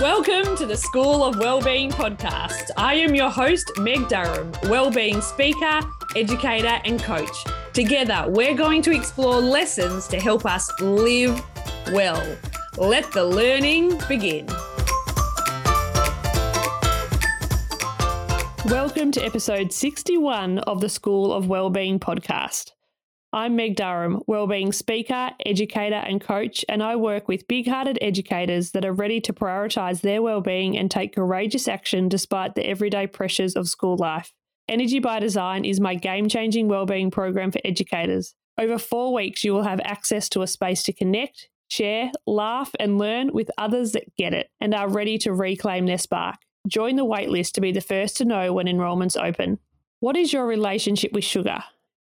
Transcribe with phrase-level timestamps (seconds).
[0.00, 2.70] Welcome to the School of Wellbeing podcast.
[2.74, 5.80] I am your host, Meg Durham, wellbeing speaker,
[6.16, 7.44] educator, and coach.
[7.74, 11.44] Together, we're going to explore lessons to help us live
[11.88, 12.24] well.
[12.78, 14.46] Let the learning begin.
[18.72, 22.72] Welcome to episode 61 of the School of Wellbeing podcast.
[23.32, 28.72] I'm Meg Durham, wellbeing speaker, educator, and coach, and I work with big hearted educators
[28.72, 33.54] that are ready to prioritise their wellbeing and take courageous action despite the everyday pressures
[33.54, 34.34] of school life.
[34.68, 38.34] Energy by Design is my game changing wellbeing program for educators.
[38.58, 42.98] Over four weeks, you will have access to a space to connect, share, laugh, and
[42.98, 46.38] learn with others that get it and are ready to reclaim their spark.
[46.66, 49.60] Join the waitlist to be the first to know when enrolments open.
[50.00, 51.62] What is your relationship with sugar?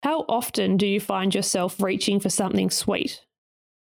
[0.02, 3.20] How often do you find yourself reaching for something sweet?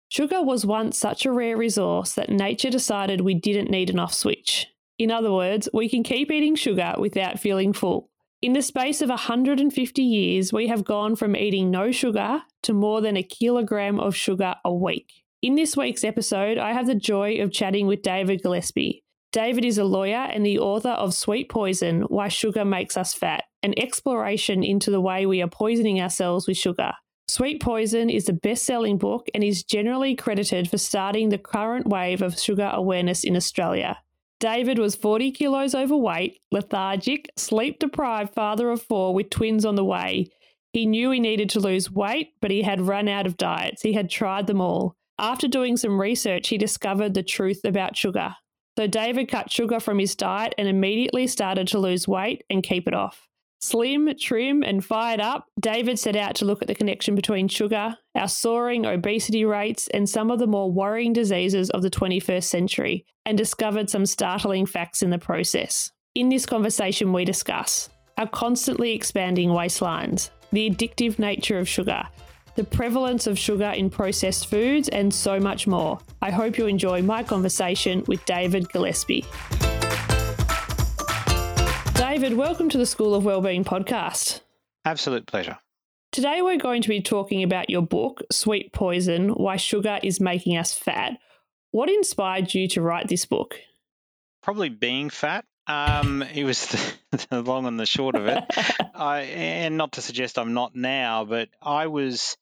[0.09, 4.15] Sugar was once such a rare resource that nature decided we didn't need an off
[4.15, 4.69] switch.
[4.97, 8.11] In other words, we can keep eating sugar without feeling full.
[8.41, 13.01] In the space of 150 years, we have gone from eating no sugar to more
[13.01, 15.25] than a kilogram of sugar a week.
[15.43, 19.04] In this week's episode, I have the joy of chatting with David Gillespie.
[19.35, 23.43] David is a lawyer and the author of Sweet Poison Why Sugar Makes Us Fat,
[23.65, 26.93] an exploration into the way we are poisoning ourselves with sugar.
[27.27, 31.89] Sweet Poison is a best selling book and is generally credited for starting the current
[31.89, 33.99] wave of sugar awareness in Australia.
[34.39, 39.85] David was 40 kilos overweight, lethargic, sleep deprived father of four with twins on the
[39.85, 40.31] way.
[40.73, 43.83] He knew he needed to lose weight, but he had run out of diets.
[43.83, 44.95] He had tried them all.
[45.19, 48.37] After doing some research, he discovered the truth about sugar.
[48.77, 52.89] So David cut sugar from his diet and immediately started to lose weight and keep
[52.89, 53.29] it off.
[53.61, 57.97] Slim, trim, and fired up, David set out to look at the connection between sugar,
[58.15, 63.07] our soaring obesity rates, and some of the more worrying diseases of the 21st century,
[63.25, 65.91] and discovered some startling facts in the process.
[66.15, 72.03] In this conversation, we discuss our constantly expanding waistlines, the addictive nature of sugar,
[72.55, 75.99] the prevalence of sugar in processed foods, and so much more.
[76.23, 79.25] I hope you enjoy my conversation with David Gillespie.
[81.95, 84.41] David, welcome to the School of Wellbeing podcast.
[84.85, 85.59] Absolute pleasure.
[86.13, 90.57] Today, we're going to be talking about your book, Sweet Poison Why Sugar is Making
[90.57, 91.19] Us Fat.
[91.73, 93.59] What inspired you to write this book?
[94.43, 95.45] Probably being fat.
[95.67, 96.67] Um, it was
[97.11, 98.45] the, the long and the short of it.
[98.95, 102.37] I, and not to suggest I'm not now, but I was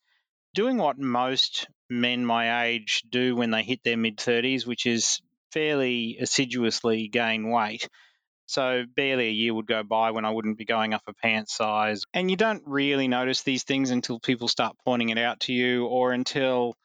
[0.53, 5.21] doing what most men my age do when they hit their mid 30s, which is
[5.51, 7.87] fairly assiduously gain weight.
[8.45, 11.49] So barely a year would go by when I wouldn't be going up a pant
[11.49, 12.03] size.
[12.13, 15.85] And you don't really notice these things until people start pointing it out to you
[15.85, 16.75] or until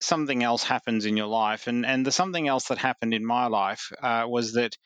[0.00, 1.66] something else happens in your life.
[1.66, 4.76] And, and the something else that happened in my life uh, was that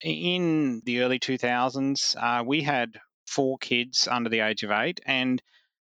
[0.00, 5.00] in the early 2000s, uh, we had four kids under the age of eight.
[5.06, 5.42] And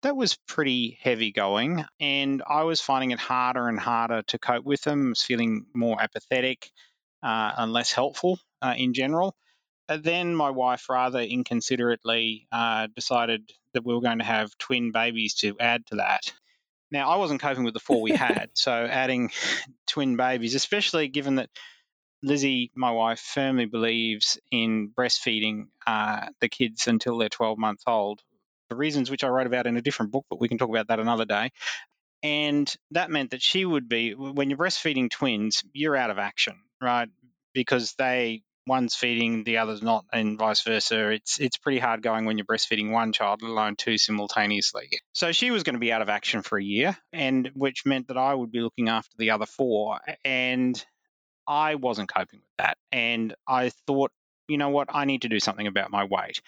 [0.03, 4.65] that was pretty heavy going, and I was finding it harder and harder to cope
[4.65, 5.07] with them.
[5.07, 6.71] I was feeling more apathetic
[7.23, 9.35] uh, and less helpful uh, in general.
[9.89, 14.93] And then my wife, rather inconsiderately, uh, decided that we were going to have twin
[14.93, 16.33] babies to add to that.
[16.91, 19.31] Now, I wasn't coping with the four we had, so adding
[19.87, 21.51] twin babies, especially given that
[22.23, 28.21] Lizzie, my wife, firmly believes in breastfeeding uh, the kids until they're 12 months old,
[28.73, 30.89] for reasons which I wrote about in a different book, but we can talk about
[30.89, 31.51] that another day.
[32.23, 36.55] And that meant that she would be, when you're breastfeeding twins, you're out of action,
[36.81, 37.09] right?
[37.53, 41.11] Because they, one's feeding, the other's not, and vice versa.
[41.11, 44.89] It's it's pretty hard going when you're breastfeeding one child, let alone two simultaneously.
[45.13, 48.09] So she was going to be out of action for a year, and which meant
[48.09, 49.99] that I would be looking after the other four.
[50.25, 50.83] And
[51.47, 52.79] I wasn't coping with that.
[52.93, 54.13] And I thought,
[54.47, 56.41] you know what, I need to do something about my weight.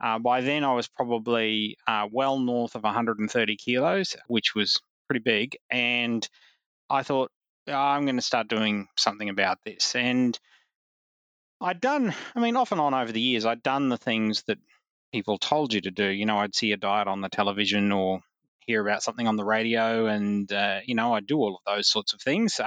[0.00, 5.22] Uh, by then, I was probably uh, well north of 130 kilos, which was pretty
[5.22, 5.56] big.
[5.70, 6.26] And
[6.88, 7.30] I thought,
[7.68, 9.94] oh, I'm going to start doing something about this.
[9.94, 10.38] And
[11.60, 14.58] I'd done, I mean, off and on over the years, I'd done the things that
[15.12, 16.06] people told you to do.
[16.06, 18.20] You know, I'd see a diet on the television or
[18.60, 21.90] hear about something on the radio, and, uh, you know, I'd do all of those
[21.90, 22.60] sorts of things.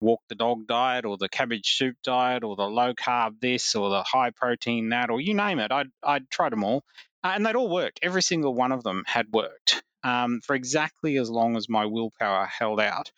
[0.00, 3.90] Walk the dog diet or the cabbage soup diet or the low carb this or
[3.90, 5.72] the high protein that or you name it.
[5.72, 6.84] I'd, I'd tried them all
[7.24, 8.00] uh, and they'd all worked.
[8.02, 12.46] Every single one of them had worked um, for exactly as long as my willpower
[12.46, 13.10] held out,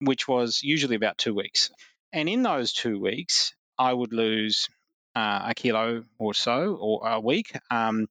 [0.00, 1.70] which was usually about two weeks.
[2.12, 4.68] And in those two weeks, I would lose
[5.14, 7.52] uh, a kilo or so or a week.
[7.70, 8.06] Um,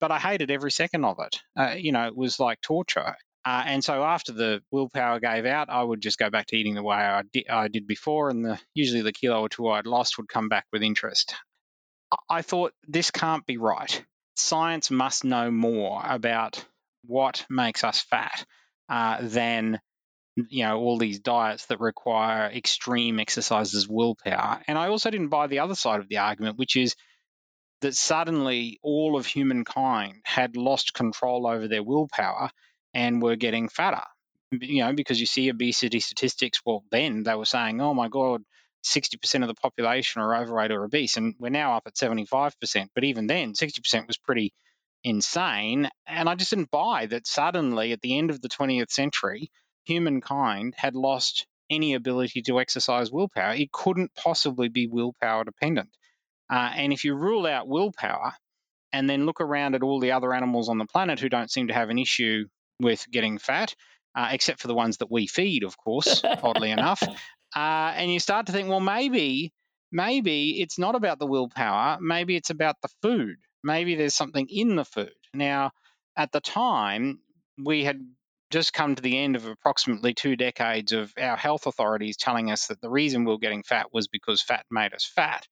[0.00, 1.40] but I hated every second of it.
[1.56, 3.16] Uh, you know, it was like torture.
[3.48, 6.74] Uh, and so after the willpower gave out, I would just go back to eating
[6.74, 9.86] the way I did, I did before, and the, usually the kilo or two I'd
[9.86, 11.34] lost would come back with interest.
[12.28, 14.04] I thought this can't be right.
[14.36, 16.62] Science must know more about
[17.06, 18.44] what makes us fat
[18.90, 19.80] uh, than
[20.50, 25.48] you know all these diets that require extreme exercises willpower and i also didn't buy
[25.48, 26.94] the other side of the argument which is
[27.80, 32.52] that suddenly all of humankind had lost control over their willpower
[32.94, 34.02] and were getting fatter
[34.50, 38.42] you know because you see obesity statistics well then they were saying oh my god
[38.84, 43.04] 60% of the population are overweight or obese and we're now up at 75% but
[43.04, 44.52] even then 60% was pretty
[45.02, 49.50] insane and i just didn't buy that suddenly at the end of the 20th century
[49.84, 53.54] humankind had lost any ability to exercise willpower.
[53.54, 55.90] It couldn't possibly be willpower dependent.
[56.50, 58.32] Uh, and if you rule out willpower
[58.92, 61.68] and then look around at all the other animals on the planet who don't seem
[61.68, 62.46] to have an issue
[62.80, 63.74] with getting fat,
[64.14, 67.02] uh, except for the ones that we feed, of course, oddly enough,
[67.54, 69.52] uh, and you start to think, well, maybe,
[69.90, 71.98] maybe it's not about the willpower.
[72.00, 73.36] Maybe it's about the food.
[73.64, 75.12] Maybe there's something in the food.
[75.34, 75.72] Now,
[76.16, 77.20] at the time,
[77.62, 78.00] we had
[78.50, 82.66] just come to the end of approximately two decades of our health authorities telling us
[82.66, 85.46] that the reason we were getting fat was because fat made us fat.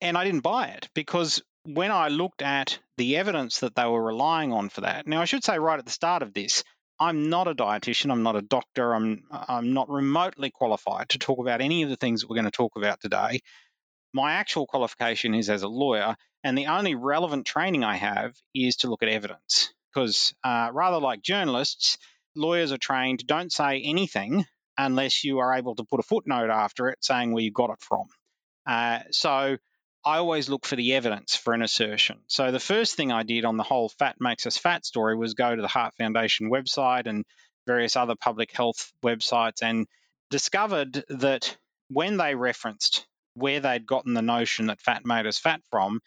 [0.00, 4.02] And I didn't buy it because when I looked at the evidence that they were
[4.02, 6.64] relying on for that, now I should say right at the start of this,
[6.98, 11.38] I'm not a dietitian, I'm not a doctor, I'm I'm not remotely qualified to talk
[11.38, 13.40] about any of the things that we're going to talk about today.
[14.12, 18.76] My actual qualification is as a lawyer, and the only relevant training I have is
[18.76, 21.98] to look at evidence because uh, rather like journalists,
[22.34, 24.44] lawyers are trained don't say anything
[24.78, 27.80] unless you are able to put a footnote after it saying where you got it
[27.80, 28.06] from.
[28.66, 29.56] Uh, so
[30.04, 32.20] I always look for the evidence for an assertion.
[32.26, 35.34] So the first thing I did on the whole fat makes us fat story was
[35.34, 37.24] go to the Heart Foundation website and
[37.66, 39.86] various other public health websites and
[40.30, 41.56] discovered that
[41.88, 46.00] when they referenced where they'd gotten the notion that fat made us fat from,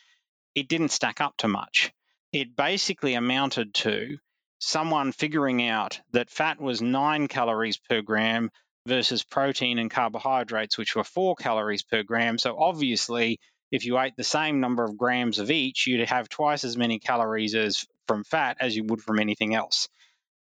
[0.55, 1.91] it didn't stack up to much
[2.33, 4.17] it basically amounted to
[4.59, 8.49] someone figuring out that fat was nine calories per gram
[8.87, 12.37] versus protein and carbohydrates, which were four calories per gram.
[12.37, 13.39] So obviously,
[13.73, 16.99] if you ate the same number of grams of each, you'd have twice as many
[16.99, 19.89] calories as from fat as you would from anything else.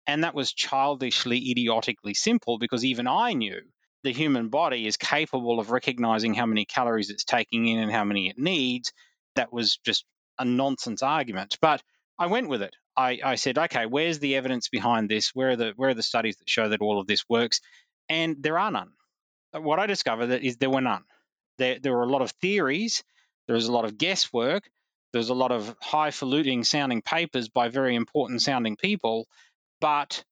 [0.06, 3.60] And that was childishly, idiotically simple because even I knew
[4.04, 8.04] the human body is capable of recognizing how many calories it's taking in and how
[8.04, 8.92] many it needs.
[9.34, 10.04] That was just
[10.38, 11.58] a nonsense argument.
[11.60, 11.82] But
[12.20, 12.76] I went with it.
[12.96, 15.34] I, I said, okay, where's the evidence behind this?
[15.34, 17.60] Where are the where are the studies that show that all of this works?
[18.08, 18.92] And there are none.
[19.50, 21.02] What I discovered is there were none.
[21.58, 23.02] There there were a lot of theories.
[23.46, 24.68] There was a lot of guesswork.
[25.12, 29.26] There was a lot of highfalutin sounding papers by very important sounding people,
[29.80, 30.24] but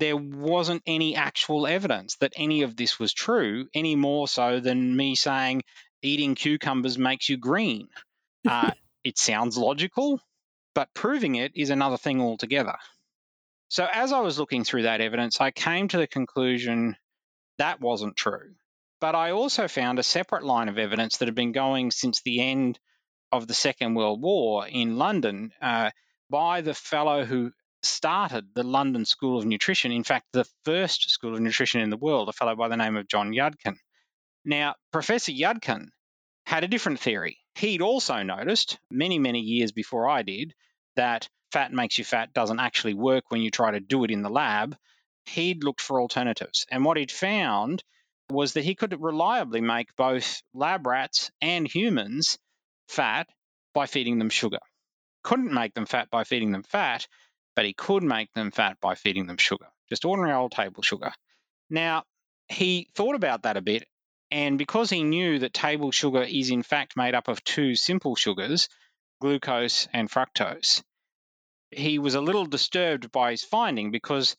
[0.00, 4.96] there wasn't any actual evidence that any of this was true, any more so than
[4.96, 5.62] me saying
[6.02, 7.88] eating cucumbers makes you green.
[8.46, 8.72] Uh,
[9.02, 10.20] it sounds logical,
[10.74, 12.76] but proving it is another thing altogether.
[13.70, 16.94] So, as I was looking through that evidence, I came to the conclusion
[17.56, 18.54] that wasn't true.
[19.04, 22.40] But I also found a separate line of evidence that had been going since the
[22.40, 22.80] end
[23.30, 25.90] of the Second World War in London uh,
[26.30, 27.52] by the fellow who
[27.82, 29.92] started the London School of Nutrition.
[29.92, 32.96] In fact, the first school of nutrition in the world, a fellow by the name
[32.96, 33.76] of John Yudkin.
[34.42, 35.88] Now, Professor Yudkin
[36.46, 37.40] had a different theory.
[37.56, 40.54] He'd also noticed many, many years before I did
[40.96, 44.22] that fat makes you fat doesn't actually work when you try to do it in
[44.22, 44.74] the lab.
[45.26, 46.64] He'd looked for alternatives.
[46.70, 47.84] And what he'd found
[48.30, 52.38] was that he could reliably make both lab rats and humans
[52.88, 53.28] fat
[53.74, 54.60] by feeding them sugar.
[55.22, 57.06] Couldn't make them fat by feeding them fat,
[57.56, 61.12] but he could make them fat by feeding them sugar, just ordinary old table sugar.
[61.70, 62.04] Now,
[62.48, 63.86] he thought about that a bit
[64.30, 68.16] and because he knew that table sugar is in fact made up of two simple
[68.16, 68.68] sugars,
[69.20, 70.82] glucose and fructose,
[71.70, 74.36] he was a little disturbed by his finding because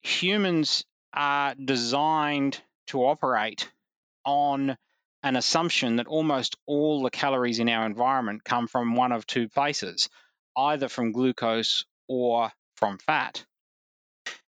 [0.00, 3.70] humans are designed to operate
[4.24, 4.76] on
[5.22, 9.48] an assumption that almost all the calories in our environment come from one of two
[9.48, 10.08] places,
[10.56, 13.44] either from glucose or from fat.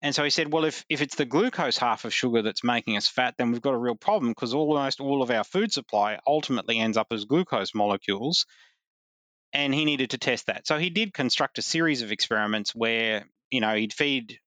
[0.01, 2.97] And so he said, well, if, if it's the glucose half of sugar that's making
[2.97, 6.19] us fat, then we've got a real problem because almost all of our food supply
[6.27, 8.45] ultimately ends up as glucose molecules.
[9.53, 10.67] And he needed to test that.
[10.67, 14.39] So he did construct a series of experiments where, you know, he'd feed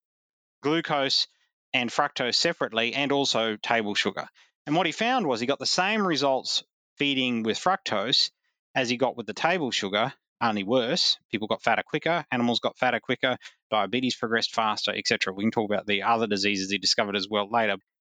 [0.63, 1.27] glucose
[1.73, 4.27] and fructose separately and also table sugar.
[4.67, 6.65] And what he found was he got the same results
[6.97, 8.31] feeding with fructose
[8.75, 11.19] as he got with the table sugar, only worse.
[11.31, 13.39] People got fatter quicker, animals got fatter quicker,
[13.71, 15.33] diabetes progressed faster, etc.
[15.33, 17.77] We can talk about the other diseases he discovered as well later.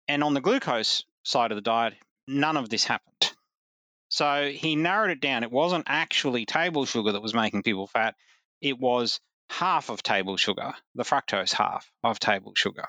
[0.09, 1.95] And on the glucose side of the diet,
[2.27, 3.33] none of this happened.
[4.09, 5.43] So he narrowed it down.
[5.43, 8.15] It wasn't actually table sugar that was making people fat,
[8.61, 12.87] it was half of table sugar, the fructose half of table sugar.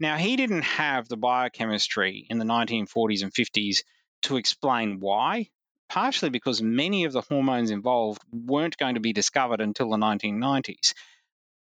[0.00, 3.84] Now, he didn't have the biochemistry in the 1940s and 50s
[4.22, 5.48] to explain why,
[5.88, 10.94] partially because many of the hormones involved weren't going to be discovered until the 1990s.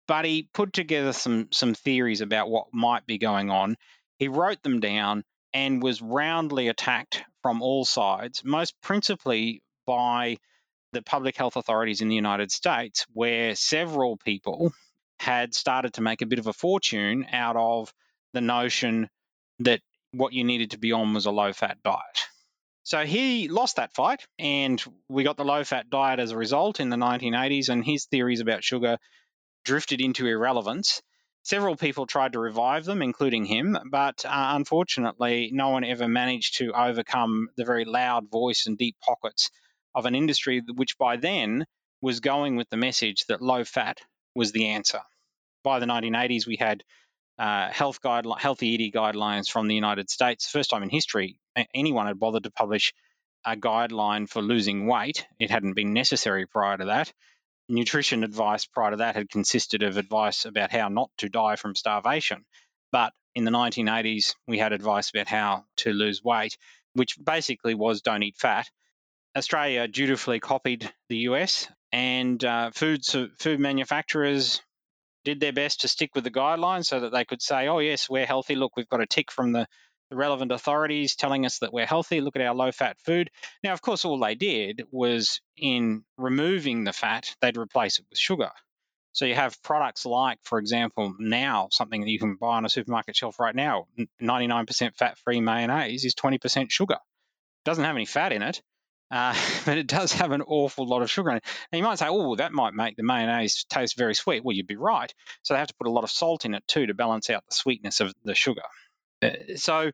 [0.08, 3.76] But he put together some, some theories about what might be going on.
[4.20, 10.38] He wrote them down and was roundly attacked from all sides, most principally by
[10.94, 14.74] the public health authorities in the United States, where several people
[15.20, 17.92] had started to make a bit of a fortune out of
[18.34, 19.10] the notion
[19.60, 19.82] that
[20.12, 22.28] what you needed to be on was a low fat diet.
[22.84, 26.80] So he lost that fight, and we got the low fat diet as a result
[26.80, 28.98] in the 1980s, and his theories about sugar
[29.66, 31.02] drifted into irrelevance.
[31.44, 36.58] Several people tried to revive them, including him, but uh, unfortunately, no one ever managed
[36.58, 39.50] to overcome the very loud voice and deep pockets
[39.94, 41.66] of an industry which by then
[42.02, 44.00] was going with the message that low fat
[44.36, 45.02] was the answer.
[45.64, 46.84] By the 1980s, we had
[47.40, 50.50] uh, health guideline, healthy eating guidelines from the United States.
[50.50, 51.40] First time in history
[51.74, 52.94] anyone had bothered to publish
[53.46, 55.26] a guideline for losing weight.
[55.40, 57.12] It hadn't been necessary prior to that.
[57.70, 61.76] Nutrition advice prior to that had consisted of advice about how not to die from
[61.76, 62.46] starvation.
[62.92, 66.58] But in the 1980s, we had advice about how to lose weight,
[66.94, 68.68] which basically was don't eat fat.
[69.36, 74.62] Australia dutifully copied the US, and uh, food, food manufacturers
[75.28, 78.10] did their best to stick with the guidelines so that they could say, oh, yes,
[78.10, 78.56] we're healthy.
[78.56, 79.68] Look, we've got a tick from the,
[80.10, 82.22] the relevant authorities telling us that we're healthy.
[82.22, 83.30] Look at our low fat food.
[83.62, 88.18] Now, of course, all they did was in removing the fat, they'd replace it with
[88.18, 88.52] sugar.
[89.12, 92.70] So you have products like, for example, now something that you can buy on a
[92.70, 93.88] supermarket shelf right now,
[94.22, 97.00] 99% fat free mayonnaise is 20% sugar.
[97.66, 98.62] Doesn't have any fat in it,
[99.12, 99.36] uh,
[99.66, 101.46] but it does have an awful lot of sugar in it.
[101.72, 104.44] And you might say, oh, that might make the mayonnaise taste very sweet.
[104.44, 105.14] Well, you'd be right.
[105.44, 107.44] So they have to put a lot of salt in it too to balance out
[107.48, 108.64] the sweetness of the sugar.
[109.22, 109.92] Uh, so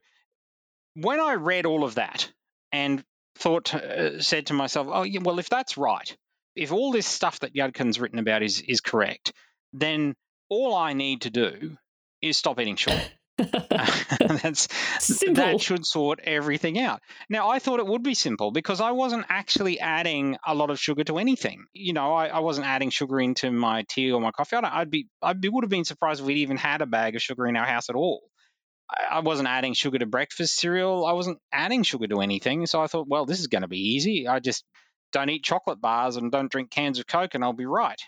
[0.94, 2.30] when I read all of that
[2.72, 3.02] and
[3.36, 6.16] thought, uh, said to myself, oh, yeah, well, if that's right,
[6.56, 9.32] if all this stuff that Yudkin's written about is, is correct,
[9.72, 10.14] then
[10.48, 11.76] all I need to do
[12.22, 13.02] is stop eating sugar.
[14.18, 14.68] That's
[15.00, 15.34] simple.
[15.34, 17.00] that should sort everything out.
[17.28, 20.78] Now, I thought it would be simple because I wasn't actually adding a lot of
[20.78, 21.64] sugar to anything.
[21.72, 24.56] You know, I, I wasn't adding sugar into my tea or my coffee.
[24.56, 27.22] I'd, I'd be, I would have been surprised if we'd even had a bag of
[27.22, 28.22] sugar in our house at all.
[28.88, 31.04] I, I wasn't adding sugar to breakfast cereal.
[31.04, 32.66] I wasn't adding sugar to anything.
[32.66, 34.28] So I thought, well, this is going to be easy.
[34.28, 34.64] I just
[35.12, 38.00] don't eat chocolate bars and don't drink cans of Coke, and I'll be right.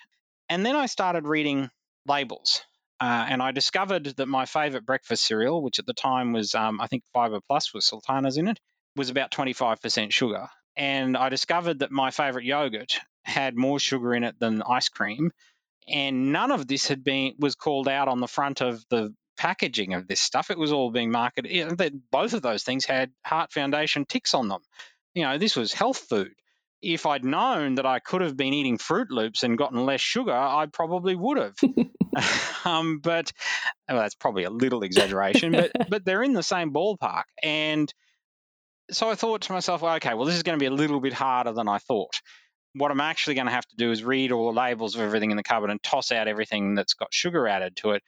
[0.48, 1.68] And then I started reading
[2.06, 2.62] labels.
[3.00, 6.80] Uh, and I discovered that my favorite breakfast cereal, which at the time was, um,
[6.80, 8.58] I think, Fiber Plus with sultanas in it,
[8.96, 10.48] was about 25% sugar.
[10.76, 15.30] And I discovered that my favorite yogurt had more sugar in it than ice cream.
[15.88, 19.94] And none of this had been was called out on the front of the packaging
[19.94, 20.50] of this stuff.
[20.50, 21.78] It was all being marketed.
[21.78, 24.62] That both of those things had Heart Foundation ticks on them.
[25.14, 26.32] You know, this was health food
[26.82, 30.32] if I'd known that I could have been eating Froot Loops and gotten less sugar,
[30.32, 31.56] I probably would have.
[32.64, 33.32] um, but
[33.88, 37.24] well, that's probably a little exaggeration, but but they're in the same ballpark.
[37.42, 37.92] And
[38.90, 41.00] so I thought to myself, well, okay, well, this is going to be a little
[41.00, 42.20] bit harder than I thought.
[42.74, 45.30] What I'm actually going to have to do is read all the labels of everything
[45.30, 48.02] in the cupboard and toss out everything that's got sugar added to it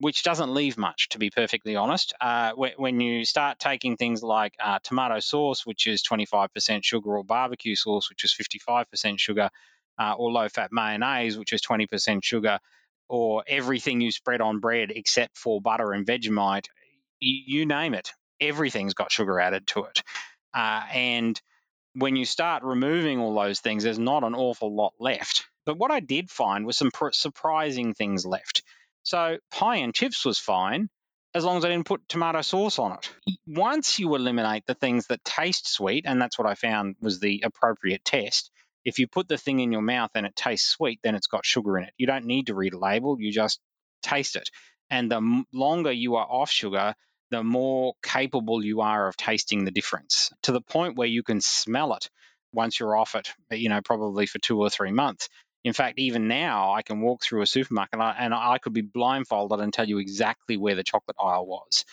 [0.00, 2.14] which doesn't leave much, to be perfectly honest.
[2.20, 7.22] Uh, when you start taking things like uh, tomato sauce, which is 25% sugar, or
[7.22, 9.50] barbecue sauce, which is 55% sugar,
[9.98, 12.58] uh, or low fat mayonnaise, which is 20% sugar,
[13.10, 16.68] or everything you spread on bread except for butter and Vegemite,
[17.20, 20.02] you, you name it, everything's got sugar added to it.
[20.54, 21.40] Uh, and
[21.94, 25.44] when you start removing all those things, there's not an awful lot left.
[25.66, 28.62] But what I did find was some pr- surprising things left.
[29.02, 30.88] So pie and chips was fine
[31.34, 33.10] as long as I didn't put tomato sauce on it.
[33.46, 37.42] Once you eliminate the things that taste sweet, and that's what I found was the
[37.44, 38.50] appropriate test.
[38.84, 41.46] If you put the thing in your mouth and it tastes sweet, then it's got
[41.46, 41.94] sugar in it.
[41.98, 43.60] You don't need to read a label, you just
[44.02, 44.48] taste it.
[44.90, 46.94] And the longer you are off sugar,
[47.30, 51.40] the more capable you are of tasting the difference to the point where you can
[51.40, 52.10] smell it
[52.52, 55.28] once you're off it, you know, probably for two or three months.
[55.64, 58.72] In fact, even now, I can walk through a supermarket and I, and I could
[58.72, 61.84] be blindfolded and tell you exactly where the chocolate aisle was.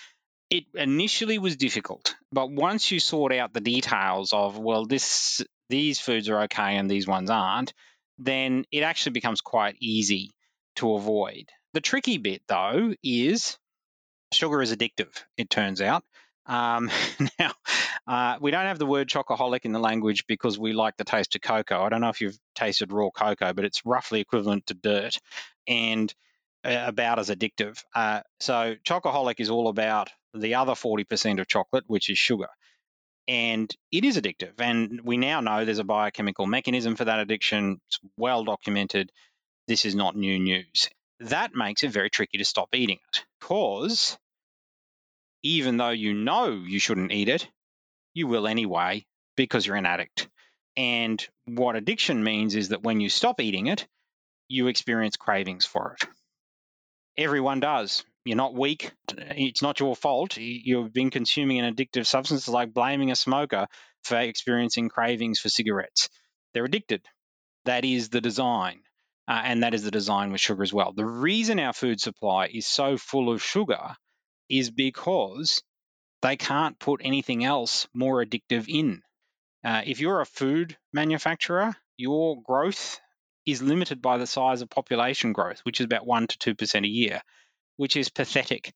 [0.49, 5.99] It initially was difficult, but once you sort out the details of, well, this these
[5.99, 7.73] foods are okay and these ones aren't,
[8.17, 10.31] then it actually becomes quite easy
[10.77, 11.49] to avoid.
[11.73, 13.57] The tricky bit, though, is
[14.31, 16.05] sugar is addictive, it turns out.
[16.47, 16.89] Um,
[17.39, 17.53] now,
[18.07, 21.35] uh, we don't have the word chocoholic in the language because we like the taste
[21.35, 21.83] of cocoa.
[21.83, 25.19] I don't know if you've tasted raw cocoa, but it's roughly equivalent to dirt
[25.67, 26.13] and
[26.63, 27.83] uh, about as addictive.
[27.93, 32.49] Uh, so, chocoholic is all about the other 40% of chocolate, which is sugar.
[33.27, 34.53] And it is addictive.
[34.59, 37.81] And we now know there's a biochemical mechanism for that addiction.
[37.87, 39.11] It's well documented.
[39.67, 40.89] This is not new news.
[41.19, 44.17] That makes it very tricky to stop eating it because
[45.47, 47.47] even though you know you shouldn't eat it,
[48.13, 49.05] you will anyway
[49.37, 50.27] because you're an addict.
[50.75, 53.87] And what addiction means is that when you stop eating it,
[54.49, 56.07] you experience cravings for it.
[57.17, 58.03] Everyone does.
[58.25, 58.91] You're not weak.
[59.09, 60.37] It's not your fault.
[60.37, 62.41] You've been consuming an addictive substance.
[62.41, 63.67] It's like blaming a smoker
[64.03, 66.09] for experiencing cravings for cigarettes.
[66.53, 67.05] They're addicted.
[67.65, 68.81] That is the design.
[69.29, 70.93] Uh, and that is the design with sugar as well.
[70.93, 73.95] The reason our food supply is so full of sugar
[74.49, 75.63] is because
[76.21, 79.01] they can't put anything else more addictive in.
[79.63, 82.99] Uh, if you're a food manufacturer, your growth
[83.45, 86.87] is limited by the size of population growth, which is about 1% to 2% a
[86.87, 87.21] year,
[87.77, 88.73] which is pathetic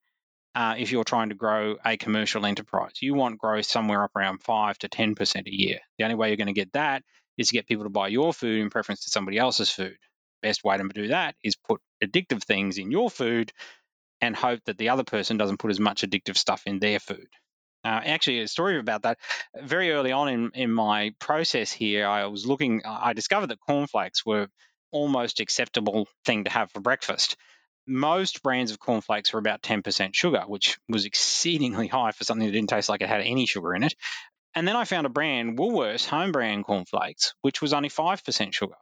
[0.55, 2.93] uh, if you're trying to grow a commercial enterprise.
[3.01, 5.79] You want growth somewhere up around 5 to 10% a year.
[5.97, 7.03] The only way you're going to get that
[7.37, 9.97] is to get people to buy your food in preference to somebody else's food.
[10.41, 13.51] Best way to do that is put addictive things in your food
[14.21, 17.27] and hope that the other person doesn't put as much addictive stuff in their food.
[17.83, 19.17] Uh, actually, a story about that.
[19.59, 24.25] Very early on in, in my process here, I was looking, I discovered that cornflakes
[24.25, 24.47] were
[24.91, 27.37] almost acceptable thing to have for breakfast.
[27.87, 32.53] Most brands of cornflakes were about 10% sugar, which was exceedingly high for something that
[32.53, 33.95] didn't taste like it had any sugar in it.
[34.53, 38.75] And then I found a brand, Woolworths home brand cornflakes, which was only 5% sugar.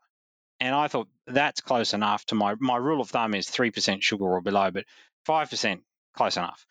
[0.60, 4.26] And I thought that's close enough to my my rule of thumb is 3% sugar
[4.26, 4.84] or below, but
[5.30, 5.82] 5%
[6.16, 6.66] close enough.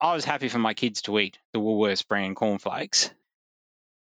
[0.00, 3.10] I was happy for my kids to eat the Woolworths brand cornflakes.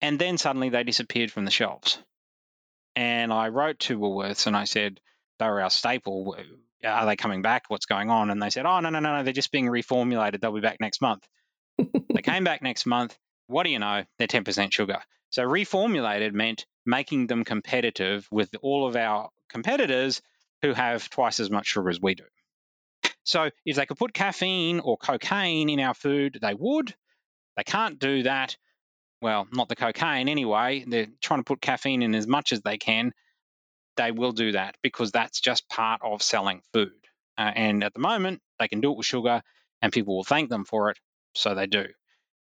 [0.01, 1.99] And then suddenly they disappeared from the shelves.
[2.95, 4.99] And I wrote to Woolworths and I said,
[5.37, 6.35] they were our staple.
[6.83, 7.65] Are they coming back?
[7.67, 8.31] What's going on?
[8.31, 9.23] And they said, oh, no, no, no, no.
[9.23, 10.41] They're just being reformulated.
[10.41, 11.25] They'll be back next month.
[11.77, 13.15] they came back next month.
[13.47, 14.03] What do you know?
[14.17, 14.99] They're 10% sugar.
[15.29, 20.21] So reformulated meant making them competitive with all of our competitors
[20.63, 22.23] who have twice as much sugar as we do.
[23.23, 26.93] So if they could put caffeine or cocaine in our food, they would.
[27.57, 28.57] They can't do that.
[29.21, 30.83] Well, not the cocaine anyway.
[30.87, 33.13] They're trying to put caffeine in as much as they can.
[33.95, 36.91] They will do that because that's just part of selling food.
[37.37, 39.41] Uh, and at the moment, they can do it with sugar
[39.81, 40.97] and people will thank them for it.
[41.35, 41.85] So they do.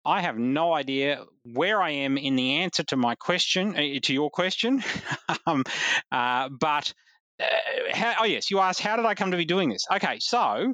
[0.06, 4.14] I have no idea where I am in the answer to my question, uh, to
[4.14, 4.84] your question.
[5.46, 5.64] um,
[6.12, 6.94] uh, but
[7.40, 7.46] uh,
[7.94, 9.86] how, oh yes, you asked how did I come to be doing this?
[9.92, 10.74] Okay, so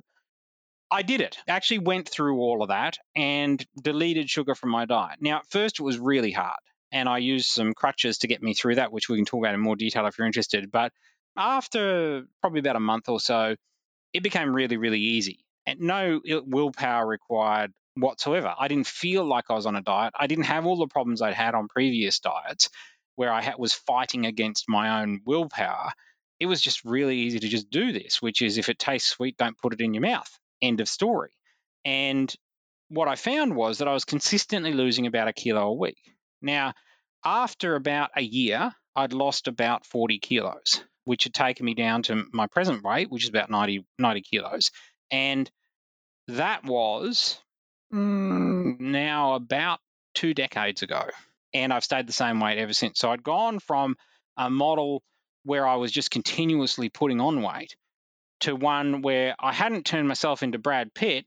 [0.91, 1.37] I did it.
[1.47, 5.17] I Actually went through all of that and deleted sugar from my diet.
[5.21, 6.59] Now, at first it was really hard,
[6.91, 9.53] and I used some crutches to get me through that, which we can talk about
[9.53, 10.71] in more detail if you're interested.
[10.71, 10.91] But
[11.37, 13.55] after probably about a month or so,
[14.13, 15.39] it became really, really easy.
[15.65, 18.53] And no willpower required whatsoever.
[18.57, 20.13] I didn't feel like I was on a diet.
[20.17, 22.69] I didn't have all the problems I'd had on previous diets
[23.15, 25.91] where I was fighting against my own willpower
[26.39, 29.37] it was just really easy to just do this, which is if it tastes sweet,
[29.37, 30.29] don't put it in your mouth.
[30.61, 31.31] End of story.
[31.83, 32.33] And
[32.89, 35.97] what I found was that I was consistently losing about a kilo a week.
[36.41, 36.73] Now,
[37.23, 42.25] after about a year, I'd lost about 40 kilos, which had taken me down to
[42.31, 44.71] my present weight, which is about 90, 90 kilos.
[45.11, 45.49] And
[46.27, 47.39] that was
[47.93, 49.79] mm, now about
[50.13, 51.03] two decades ago.
[51.53, 52.99] And I've stayed the same weight ever since.
[52.99, 53.95] So I'd gone from
[54.37, 55.03] a model
[55.45, 57.75] where I was just continuously putting on weight
[58.41, 61.25] to one where I hadn't turned myself into Brad Pitt,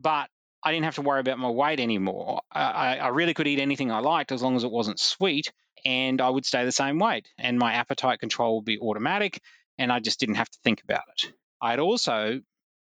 [0.00, 0.28] but
[0.62, 2.40] I didn't have to worry about my weight anymore.
[2.50, 5.52] I, I, really could eat anything I liked as long as it wasn't sweet,
[5.84, 7.28] and I would stay the same weight.
[7.38, 9.40] And my appetite control would be automatic,
[9.78, 11.32] and I just didn't have to think about it.
[11.62, 12.40] I'd also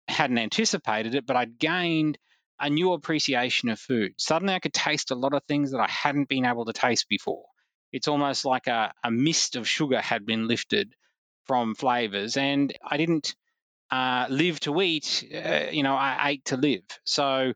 [0.07, 2.17] hadn't anticipated it, but I'd gained
[2.59, 4.13] a new appreciation of food.
[4.17, 7.07] Suddenly, I could taste a lot of things that I hadn't been able to taste
[7.09, 7.45] before
[7.91, 10.93] it's almost like a, a mist of sugar had been lifted
[11.45, 12.37] from flavors.
[12.37, 13.35] And I didn't
[13.89, 16.83] uh, live to eat, uh, you know, I ate to live.
[17.03, 17.53] So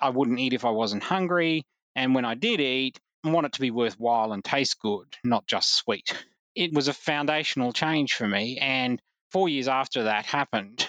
[0.00, 1.64] I wouldn't eat if I wasn't hungry.
[1.94, 5.46] And when I did eat, I want it to be worthwhile and taste good, not
[5.46, 6.12] just sweet.
[6.54, 8.58] It was a foundational change for me.
[8.58, 10.88] And four years after that happened,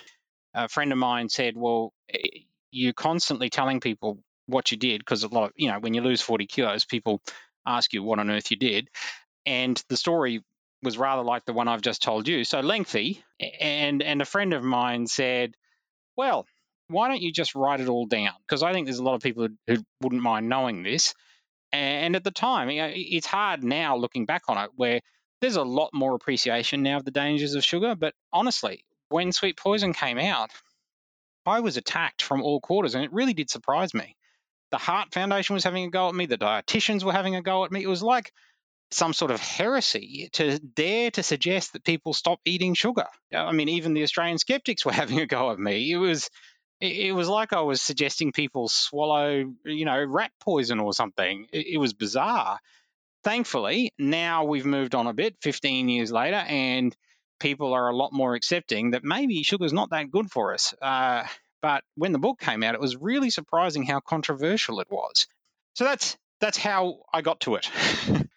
[0.54, 2.40] a friend of mine said, Well, eh,
[2.72, 6.02] you're constantly telling people what you did because a lot of, you know, when you
[6.02, 7.22] lose 40 kilos, people
[7.66, 8.90] ask you what on earth you did.
[9.46, 10.44] And the story
[10.84, 13.24] was rather like the one I've just told you, so lengthy.
[13.60, 15.56] And and a friend of mine said,
[16.16, 16.46] "Well,
[16.88, 18.34] why don't you just write it all down?
[18.42, 21.14] Because I think there's a lot of people who, wouldn't mind knowing this."
[21.72, 25.00] And at the time, you know, it's hard now looking back on it, where
[25.40, 27.96] there's a lot more appreciation now of the dangers of sugar.
[27.96, 30.52] But honestly, when Sweet Poison came out,
[31.46, 34.16] I was attacked from all quarters, and it really did surprise me.
[34.72, 36.26] The Heart Foundation was having a go at me.
[36.26, 37.84] The dietitians were having a go at me.
[37.84, 38.32] It was like
[38.92, 43.08] some sort of heresy to dare to suggest that people stop eating sugar.
[43.34, 45.92] I mean, even the Australian skeptics were having a go at me.
[45.92, 46.30] It was
[46.82, 51.46] it was like I was suggesting people swallow, you know, rat poison or something.
[51.54, 52.58] It, was bizarre.
[53.24, 56.96] Thankfully, now we've moved on a bit, 15 years later, and
[57.40, 60.74] people are a lot more accepting that maybe sugar's not that good for us.
[60.82, 61.24] Uh,
[61.62, 65.28] but when the book came out, it was really surprising how controversial it was.
[65.76, 67.70] So that's that's how I got to it.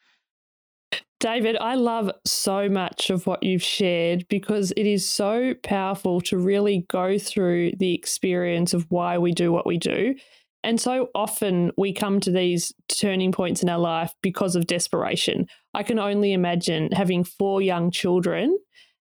[1.21, 6.37] David, I love so much of what you've shared because it is so powerful to
[6.37, 10.15] really go through the experience of why we do what we do.
[10.63, 15.47] And so often we come to these turning points in our life because of desperation.
[15.73, 18.59] I can only imagine having four young children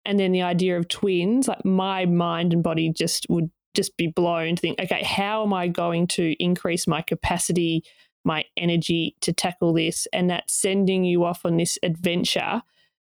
[0.06, 4.08] and then the idea of twins, like my mind and body just would just be
[4.08, 7.84] blown to think, okay, how am I going to increase my capacity
[8.26, 10.06] my energy to tackle this.
[10.12, 12.60] And that's sending you off on this adventure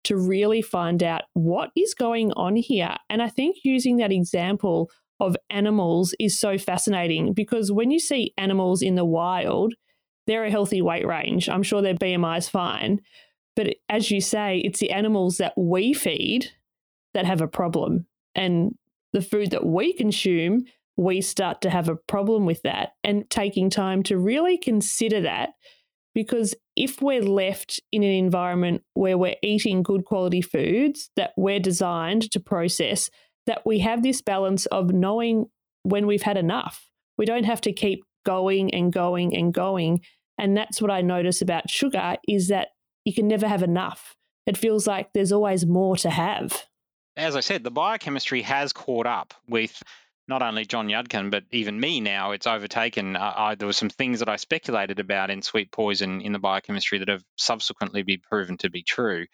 [0.05, 2.97] to really find out what is going on here.
[3.11, 8.33] And I think using that example of animals is so fascinating because when you see
[8.39, 9.75] animals in the wild,
[10.29, 11.49] they're a healthy weight range.
[11.49, 13.01] I'm sure their BMI is fine.
[13.57, 16.53] But as you say, it's the animals that we feed
[17.15, 18.07] that have a problem.
[18.37, 18.77] And
[19.13, 20.65] the food that we consume
[20.99, 25.51] we start to have a problem with that and taking time to really consider that
[26.13, 31.61] because if we're left in an environment where we're eating good quality foods that we're
[31.61, 33.09] designed to process
[33.47, 35.47] that we have this balance of knowing
[35.85, 36.91] when we've had enough.
[37.17, 40.01] We don't have to keep going and going and going.
[40.37, 42.69] And that's what i notice about sugar is that
[43.05, 44.17] you can never have enough.
[44.47, 46.65] It feels like there's always more to have
[47.19, 49.83] as i said the biochemistry has caught up with
[50.29, 53.17] not only John Yudkin, but even me now, it's overtaken.
[53.17, 56.39] Uh, I, there were some things that I speculated about in sweet poison in the
[56.39, 59.27] biochemistry that have subsequently been proven to be true.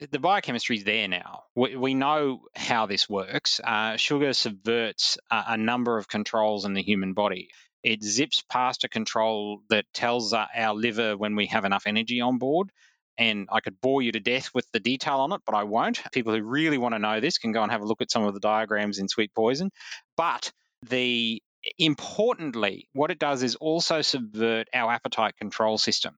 [0.00, 1.44] The biochemistry is there now.
[1.54, 3.60] We, we know how this works.
[3.62, 7.48] Uh, sugar subverts a, a, number of controls in the human body.
[7.84, 12.20] It zips past a control that tells uh, our liver when we have enough energy
[12.20, 12.72] on board
[13.18, 16.00] and I could bore you to death with the detail on it, but I won't.
[16.12, 18.24] People who really want to know this can go and have a look at some
[18.24, 19.70] of the diagrams in Sweet Poison.
[20.16, 20.52] But
[20.88, 21.42] the
[21.78, 26.16] importantly, what it does is also subvert our appetite control system.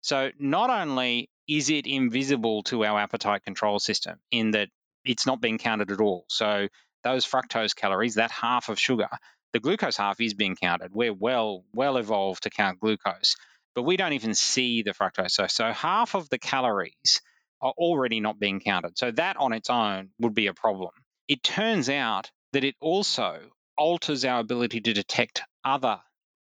[0.00, 4.68] So not only is it invisible to our appetite control system in that
[5.04, 6.24] it's not being counted at all.
[6.28, 6.68] So
[7.04, 9.08] those fructose calories, that half of sugar,
[9.52, 10.92] the glucose half is being counted.
[10.92, 13.36] We're well well evolved to count glucose
[13.78, 15.30] but we don't even see the fructose.
[15.30, 17.22] So, so half of the calories
[17.62, 18.98] are already not being counted.
[18.98, 20.90] So that on its own would be a problem.
[21.28, 23.38] It turns out that it also
[23.76, 26.00] alters our ability to detect other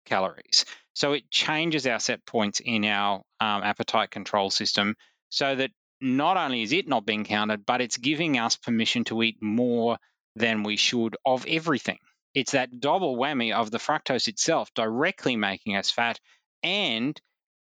[0.06, 0.66] calories.
[0.94, 4.98] So it changes our set points in our um, appetite control system
[5.30, 9.24] so that not only is it not being counted, but it's giving us permission to
[9.24, 9.98] eat more
[10.36, 12.00] than we should of everything.
[12.34, 16.20] It's that double whammy of the fructose itself directly making us fat
[16.64, 17.20] and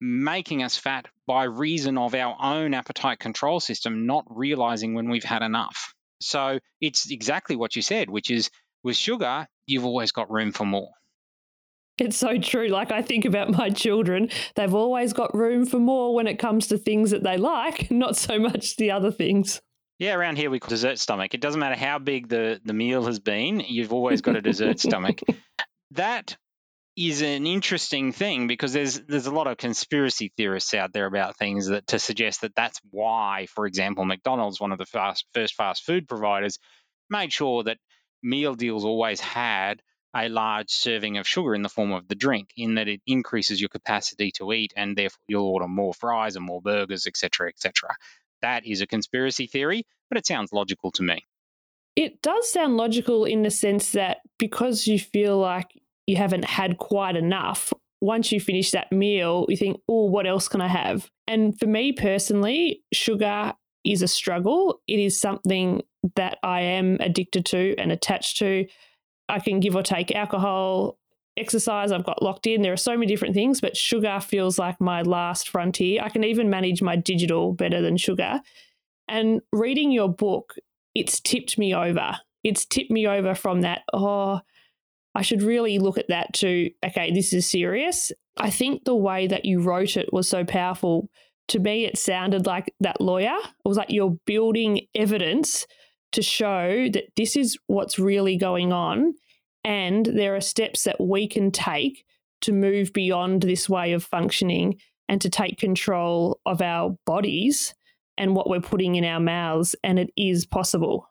[0.02, 5.24] making us fat by reason of our own appetite control system not realizing when we've
[5.24, 5.94] had enough.
[6.22, 8.50] So it's exactly what you said, which is
[8.84, 10.90] with sugar, you've always got room for more.
[12.00, 12.68] It's so true.
[12.68, 16.68] Like I think about my children, they've always got room for more when it comes
[16.68, 19.62] to things that they like, not so much the other things.
[20.00, 21.34] Yeah, around here we call dessert stomach.
[21.34, 24.80] It doesn't matter how big the, the meal has been, you've always got a dessert
[24.80, 25.22] stomach.
[25.92, 26.36] That
[26.96, 31.38] is an interesting thing because there's there's a lot of conspiracy theorists out there about
[31.38, 35.56] things that to suggest that that's why, for example, McDonald's, one of the fast, first
[35.56, 36.60] fast food providers,
[37.10, 37.80] made sure that
[38.22, 39.82] meal deals always had
[40.16, 43.60] a large serving of sugar in the form of the drink, in that it increases
[43.60, 47.90] your capacity to eat, and therefore you'll order more fries and more burgers, etc., etc.
[48.44, 51.26] That is a conspiracy theory, but it sounds logical to me.
[51.96, 55.68] It does sound logical in the sense that because you feel like
[56.08, 60.50] you haven't had quite enough, once you finish that meal, you think, oh, what else
[60.50, 61.10] can I have?
[61.26, 63.54] And for me personally, sugar
[63.86, 64.82] is a struggle.
[64.88, 65.82] It is something
[66.16, 68.66] that I am addicted to and attached to.
[69.30, 70.98] I can give or take alcohol,
[71.38, 72.62] exercise, I've got locked in.
[72.62, 76.04] There are so many different things, but sugar feels like my last frontier.
[76.04, 78.42] I can even manage my digital better than sugar.
[79.08, 80.56] And reading your book,
[80.94, 82.18] it's tipped me over.
[82.44, 84.42] It's tipped me over from that, oh,
[85.16, 88.12] I should really look at that to, okay, this is serious.
[88.38, 91.10] I think the way that you wrote it was so powerful.
[91.50, 93.38] To me, it sounded like that lawyer.
[93.38, 95.68] It was like you're building evidence
[96.14, 99.14] to show that this is what's really going on.
[99.64, 102.06] And there are steps that we can take
[102.42, 107.74] to move beyond this way of functioning and to take control of our bodies
[108.18, 109.76] and what we're putting in our mouths.
[109.84, 111.08] And it is possible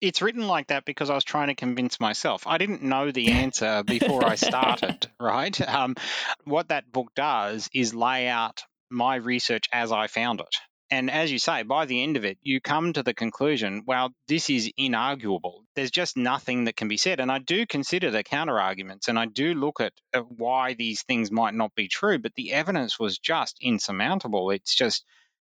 [0.00, 2.46] it's written like that because I was trying to convince myself.
[2.46, 5.60] I didn't know the answer before I started, right?
[5.60, 5.96] Um,
[6.44, 10.56] what that book does is lay out my research as I found it.
[10.92, 14.10] And as you say, by the end of it, you come to the conclusion, well,
[14.26, 15.60] this is inarguable.
[15.76, 17.20] There's just nothing that can be said.
[17.20, 21.02] And I do consider the counter arguments and I do look at, at why these
[21.02, 24.50] things might not be true, but the evidence was just insurmountable.
[24.50, 25.04] It's just,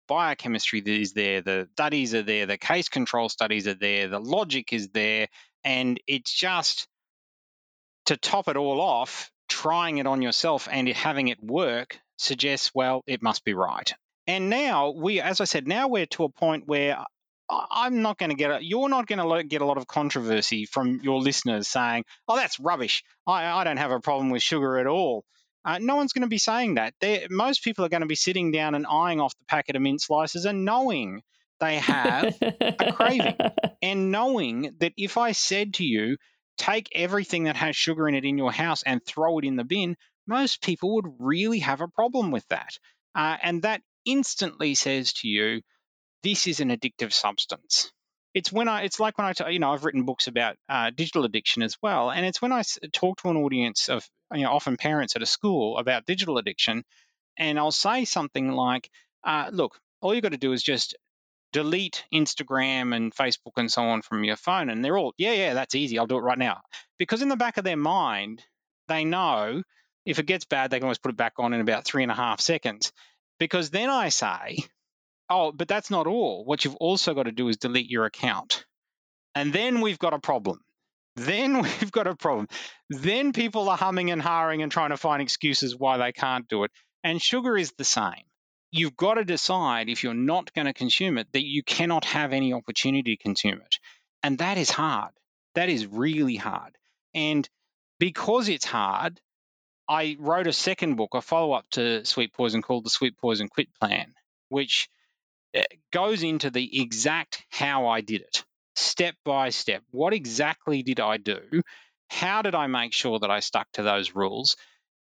[0.08, 4.74] biochemistry is there, the studies are there, the case control studies are there, the logic
[4.74, 5.28] is there,
[5.64, 6.88] and it's just
[8.06, 13.04] to top it all off, trying it on yourself and having it work suggests, well,
[13.08, 13.94] it must be right.
[14.28, 17.04] And now we, as I said, now we're to a point where
[17.50, 20.66] I'm not going to get a, you're not going to get a lot of controversy
[20.66, 23.04] from your listeners saying, oh, that's rubbish.
[23.28, 25.26] I, I don't have a problem with sugar at all.
[25.64, 26.94] Uh, no one's going to be saying that.
[27.02, 29.82] They're, most people are going to be sitting down and eyeing off the packet of
[29.82, 31.22] mint slices and knowing
[31.60, 33.38] they have a craving.
[33.84, 36.18] And knowing that if I said to you,
[36.56, 39.64] take everything that has sugar in it in your house and throw it in the
[39.64, 39.96] bin,
[40.28, 42.70] most people would really have a problem with that.
[43.16, 45.62] Uh, and that instantly says to you,
[46.22, 47.92] this is an addictive substance
[48.34, 51.26] it's when I it's like when I you know I've written books about uh, digital
[51.26, 54.78] addiction as well, and it's when I talk to an audience of you know often
[54.78, 56.84] parents at a school about digital addiction,
[57.38, 58.90] and I'll say something like,
[59.24, 60.96] uh, "Look, all you've got to do is just
[61.54, 65.54] delete Instagram and Facebook and so on from your phone," and they're all, "Yeah, yeah,
[65.54, 66.00] that's easy.
[66.00, 66.62] I'll do it right now,"
[66.98, 68.44] because in the back of their mind
[68.88, 69.64] they know
[70.06, 72.12] if it gets bad, they can always put it back on in about three and
[72.12, 72.92] a half seconds.
[73.40, 74.58] Because then I say,
[75.30, 76.44] Oh, but that's not all.
[76.44, 78.66] What you've also got to do is delete your account.
[79.34, 80.60] And then we've got a problem.
[81.16, 82.48] Then we've got a problem.
[82.90, 86.64] Then people are humming and hawing and trying to find excuses why they can't do
[86.64, 86.72] it.
[87.04, 88.26] And sugar is the same.
[88.72, 92.32] You've got to decide if you're not going to consume it that you cannot have
[92.32, 93.78] any opportunity to consume it.
[94.24, 95.12] And that is hard.
[95.56, 96.78] That is really hard.
[97.14, 97.48] And
[98.00, 99.20] because it's hard,
[99.90, 103.50] I wrote a second book, a follow up to Sweet Poison called The Sweet Poison
[103.50, 104.14] Quit Plan,
[104.48, 104.90] which
[105.54, 109.84] eh, goes into the exact how I did it, step by step.
[109.92, 111.62] What exactly did I do?
[112.10, 114.58] How did I make sure that I stuck to those rules?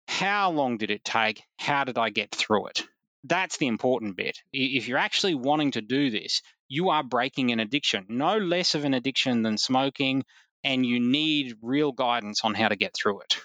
[0.06, 1.42] How long did it take?
[1.58, 2.82] How did I get through it?
[3.24, 4.38] That's the important bit.
[4.52, 8.84] If you're actually wanting to do this, you are breaking an addiction, no less of
[8.84, 10.24] an addiction than smoking,
[10.64, 13.36] and you need real guidance on how to get through it.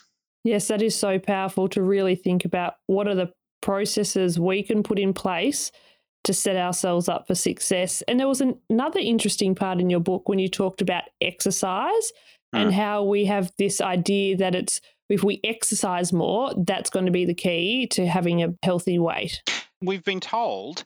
[0.44, 4.84] Yes, that is so powerful to really think about what are the processes we can
[4.84, 5.72] put in place
[6.26, 8.04] to set ourselves up for success.
[8.08, 12.12] And there was an, another interesting part in your book when you talked about exercise
[12.54, 12.62] mm.
[12.62, 17.12] and how we have this idea that it's if we exercise more, that's going to
[17.12, 19.44] be the key to having a healthy weight.
[19.82, 20.84] We've been told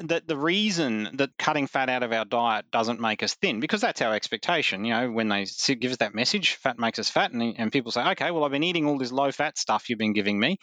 [0.00, 3.80] that the reason that cutting fat out of our diet doesn't make us thin, because
[3.80, 4.84] that's our expectation.
[4.84, 5.46] You know, when they
[5.78, 8.50] give us that message, fat makes us fat, and, and people say, okay, well, I've
[8.50, 10.56] been eating all this low fat stuff you've been giving me.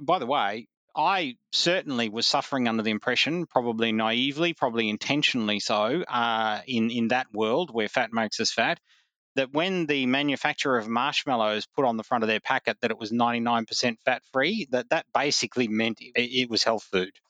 [0.00, 6.02] By the way, I certainly was suffering under the impression, probably naively, probably intentionally so,
[6.02, 8.80] uh, in in that world where fat makes us fat,
[9.36, 12.98] that when the manufacturer of marshmallows put on the front of their packet that it
[12.98, 17.12] was 99% fat free, that that basically meant it, it was health food.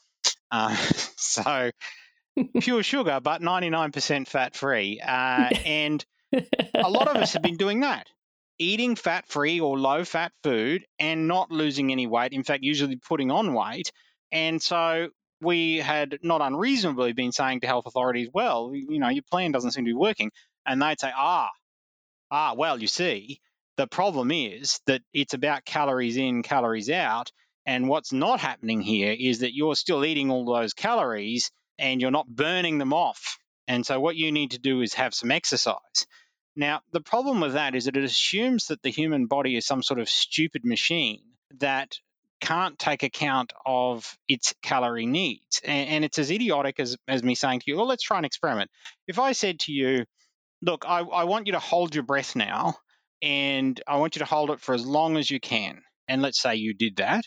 [0.50, 0.74] Uh,
[1.18, 1.70] so
[2.60, 6.06] pure sugar, but 99% fat free, uh, and
[6.74, 8.08] a lot of us have been doing that
[8.58, 12.32] eating fat free or low fat food and not losing any weight.
[12.32, 13.92] In fact, usually putting on weight.
[14.32, 15.08] And so
[15.40, 19.72] we had not unreasonably been saying to health authorities, well, you know, your plan doesn't
[19.72, 20.30] seem to be working.
[20.66, 21.50] And they'd say, ah,
[22.30, 23.40] ah, well, you see,
[23.76, 27.30] the problem is that it's about calories in, calories out.
[27.64, 32.10] And what's not happening here is that you're still eating all those calories and you're
[32.10, 33.38] not burning them off.
[33.68, 36.06] And so what you need to do is have some exercise.
[36.58, 39.80] Now, the problem with that is that it assumes that the human body is some
[39.80, 41.22] sort of stupid machine
[41.60, 41.96] that
[42.40, 45.60] can't take account of its calorie needs.
[45.64, 48.24] And, and, it's as idiotic as, as me saying to you, well, let's try an
[48.24, 48.72] experiment.
[49.06, 50.04] If I said to you,
[50.60, 52.74] look, I, I want you to hold your breath now,
[53.22, 55.80] and I want you to hold it for as long as you can.
[56.08, 57.22] And let's say you did that.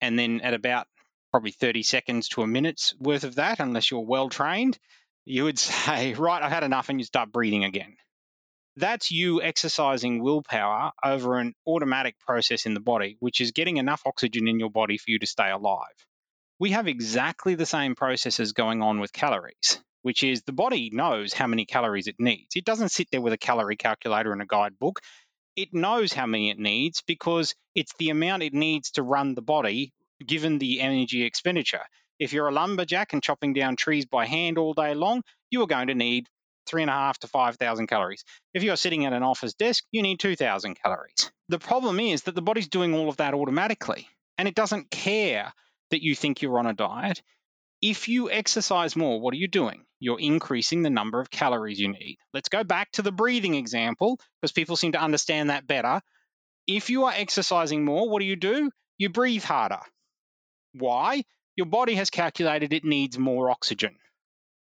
[0.00, 0.86] And then at about
[1.32, 4.78] probably 30 seconds to a minute's worth of that, unless you're well trained,
[5.24, 7.96] you would say, Right, I've had enough, and you start breathing again.
[8.76, 14.02] That's you exercising willpower over an automatic process in the body, which is getting enough
[14.06, 16.06] oxygen in your body for you to stay alive.
[16.58, 21.34] We have exactly the same processes going on with calories, which is the body knows
[21.34, 22.56] how many calories it needs.
[22.56, 25.00] It doesn't sit there with a calorie calculator and a guidebook.
[25.54, 29.42] It knows how many it needs because it's the amount it needs to run the
[29.42, 29.92] body
[30.26, 31.84] given the energy expenditure.
[32.18, 35.66] If you're a lumberjack and chopping down trees by hand all day long, you are
[35.66, 36.26] going to need
[36.66, 38.24] three and a half to 5,000 calories.
[38.54, 41.30] If you're sitting at an office desk, you need 2,000 calories.
[41.48, 45.52] The problem is that the body's doing all of that automatically and it doesn't care
[45.90, 47.22] that you think you're on a diet.
[47.80, 49.84] If you exercise more, what are you doing?
[50.00, 52.18] You're increasing the number of calories you need.
[52.32, 56.00] Let's go back to the breathing example because people seem to understand that better.
[56.66, 58.70] If you are exercising more, what do you do?
[58.98, 59.80] You breathe harder.
[60.74, 61.24] Why?
[61.56, 63.96] Your body has calculated it needs more oxygen.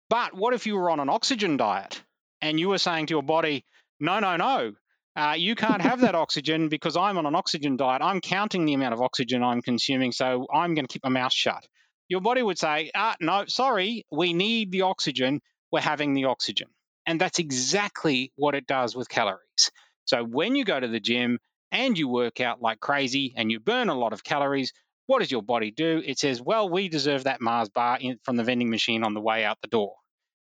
[0.08, 2.02] But what if you were on an oxygen diet
[2.40, 3.64] and you were saying to your body,
[4.00, 4.72] no, no, no,
[5.16, 8.02] uh, you can't have that oxygen because I'm on an oxygen diet.
[8.02, 11.32] I'm counting the amount of oxygen I'm consuming, so I'm going to keep my mouth
[11.32, 11.66] shut.
[12.08, 15.40] Your body would say, ah, no, sorry, we need the oxygen.
[15.72, 16.68] We're having the oxygen.
[17.04, 19.70] And that's exactly what it does with calories.
[20.04, 21.38] So when you go to the gym
[21.72, 24.72] and you work out like crazy and you burn a lot of calories,
[25.08, 26.02] what does your body do?
[26.04, 29.22] It says, well, we deserve that Mars bar in, from the vending machine on the
[29.22, 29.94] way out the door.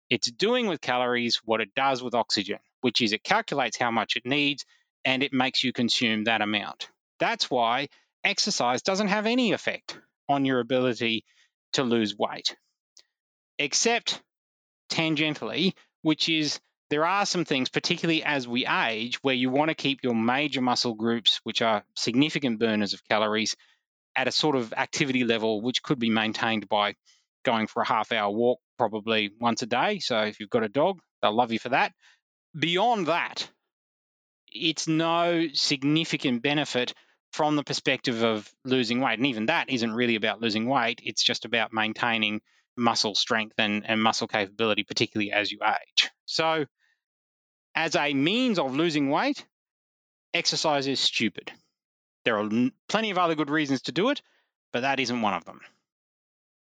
[0.09, 4.17] It's doing with calories what it does with oxygen, which is it calculates how much
[4.17, 4.65] it needs
[5.05, 6.89] and it makes you consume that amount.
[7.21, 7.89] That's why
[8.25, 11.27] exercise doesn't have any effect on your ability
[11.75, 12.57] to lose weight,
[13.59, 14.23] except
[14.91, 19.75] tangentially, which is there are some things, particularly as we age, where you want to
[19.75, 23.55] keep your major muscle groups, which are significant burners of calories,
[24.17, 26.95] at a sort of activity level which could be maintained by
[27.45, 29.99] going for a half hour walk probably once a day.
[29.99, 31.93] So if you've got a dog, they'll love you for that.
[32.59, 33.49] Beyond that,
[34.49, 36.95] it's no significant benefit
[37.33, 39.19] from the perspective of losing weight.
[39.19, 42.41] And even that isn't really about losing weight, it's just about maintaining
[42.77, 46.11] muscle strength and, and muscle capability, particularly as you age.
[46.25, 46.65] So,
[47.75, 49.45] as a means of losing weight,
[50.33, 51.53] exercise is stupid.
[52.27, 52.51] There are
[52.89, 54.21] plenty of other good reasons to do it,
[54.73, 55.61] but that isn't one of them.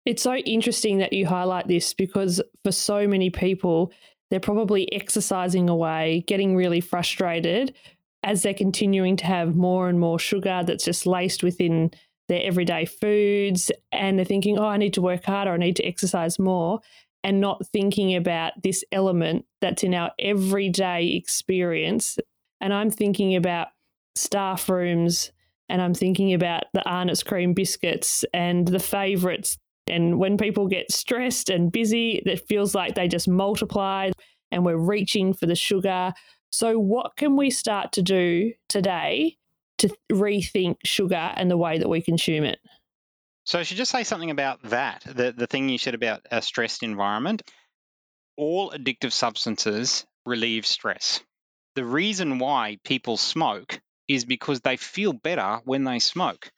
[0.04, 3.90] It's so interesting that you highlight this because for so many people,
[4.30, 7.74] they're probably exercising away, getting really frustrated
[8.22, 11.90] as they're continuing to have more and more sugar that's just laced within
[12.28, 13.70] their everyday foods.
[13.90, 16.80] And they're thinking, oh, I need to work harder, I need to exercise more,
[17.22, 22.18] and not thinking about this element that's in our everyday experience.
[22.60, 23.68] And I'm thinking about
[24.14, 25.32] staff rooms
[25.68, 29.56] and I'm thinking about the Arnott's cream biscuits and the favorites.
[29.86, 34.10] And when people get stressed and busy, it feels like they just multiply
[34.50, 36.12] and we're reaching for the sugar.
[36.52, 39.36] So, what can we start to do today
[39.78, 42.60] to rethink sugar and the way that we consume it?
[43.44, 46.40] So, I should just say something about that the, the thing you said about a
[46.40, 47.42] stressed environment.
[48.36, 51.20] All addictive substances relieve stress.
[51.74, 56.50] The reason why people smoke is because they feel better when they smoke.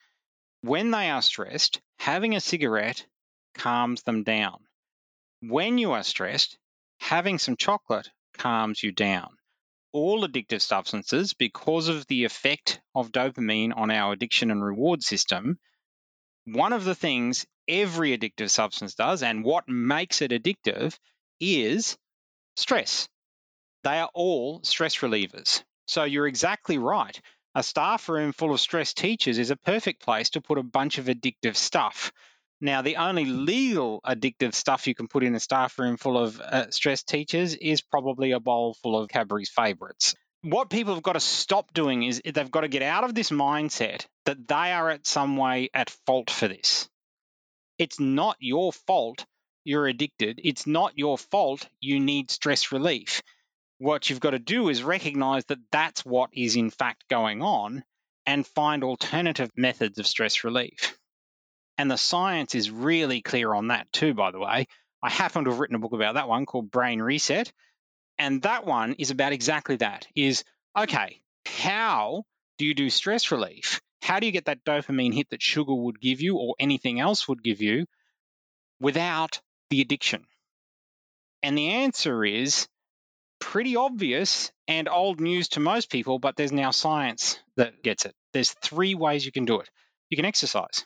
[0.63, 3.07] When they are stressed, having a cigarette
[3.55, 4.59] calms them down.
[5.41, 6.59] When you are stressed,
[6.99, 9.37] having some chocolate calms you down.
[9.93, 15.59] All addictive substances, because of the effect of dopamine on our addiction and reward system,
[16.45, 20.99] one of the things every addictive substance does and what makes it addictive
[21.41, 21.97] is
[22.57, 23.09] stress.
[23.85, 25.63] They are all stress relievers.
[25.87, 27.21] So you're exactly right
[27.57, 30.99] a staff room full of stressed teachers is a perfect place to put a bunch
[30.99, 32.13] of addictive stuff.
[32.61, 36.39] Now, the only legal addictive stuff you can put in a staff room full of
[36.39, 40.15] uh, stressed teachers is probably a bowl full of Cadbury's favourites.
[40.43, 43.31] What people have got to stop doing is they've got to get out of this
[43.31, 46.91] mindset that they are at some way at fault for this.
[47.79, 49.25] It's not your fault
[49.65, 50.43] you're addicted.
[50.45, 53.23] It's not your fault you need stress relief
[53.79, 57.85] what you've got to do is recognize that that's what is in fact going on
[58.25, 60.99] and find alternative methods of stress relief.
[61.79, 64.67] And the science is really clear on that too, by the way.
[65.03, 67.53] I happen to have written a book about that one called Brain Reset.
[68.19, 70.43] And that one is about exactly that is
[70.77, 72.25] okay, how
[72.59, 73.81] do you do stress relief?
[74.03, 77.29] How do you get that dopamine hit that sugar would give you or anything else
[77.29, 77.87] would give you
[78.81, 80.25] without the addiction?
[81.43, 82.67] And the answer is
[83.41, 88.15] pretty obvious and old news to most people, but there's now science that gets it.
[88.33, 89.69] There's three ways you can do it.
[90.11, 90.85] You can exercise.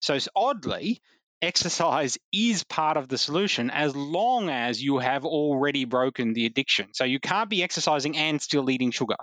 [0.00, 1.00] So, oddly,
[1.40, 6.88] exercise is part of the solution as long as you have already broken the addiction.
[6.92, 9.16] So, you can't be exercising and still eating sugar.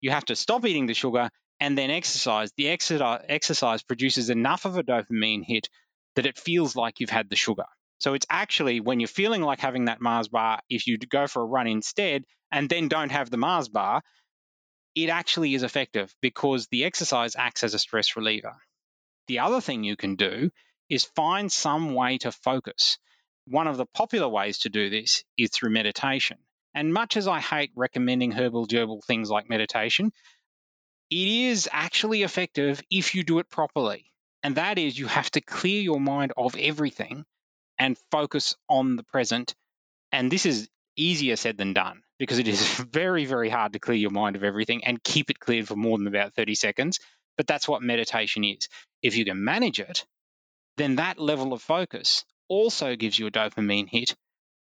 [0.00, 2.52] You have to stop eating the sugar and then exercise.
[2.56, 5.68] The exercise produces enough of a dopamine hit
[6.16, 7.66] that it feels like you've had the sugar.
[7.98, 11.42] So it's actually when you're feeling like having that Mars bar, if you go for
[11.42, 14.02] a run instead and then don't have the Mars bar,
[14.94, 18.54] it actually is effective because the exercise acts as a stress reliever.
[19.26, 20.50] The other thing you can do
[20.88, 22.98] is find some way to focus.
[23.46, 26.38] One of the popular ways to do this is through meditation.
[26.74, 30.12] And much as I hate recommending herbal gerbil things like meditation,
[31.10, 34.12] it is actually effective if you do it properly.
[34.42, 37.24] And that is, you have to clear your mind of everything
[37.78, 39.54] and focus on the present.
[40.12, 42.60] And this is easier said than done because it is
[42.92, 45.98] very, very hard to clear your mind of everything and keep it cleared for more
[45.98, 46.98] than about 30 seconds.
[47.36, 48.68] But that's what meditation is.
[49.02, 50.04] If you can manage it,
[50.76, 54.14] then that level of focus also gives you a dopamine hit,